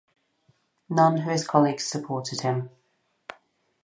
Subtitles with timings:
[0.89, 2.71] None of his colleagues supported him.